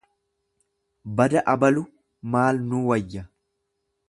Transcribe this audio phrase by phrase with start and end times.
[1.19, 1.83] Bada abalu
[2.31, 3.23] maal nuu wayya?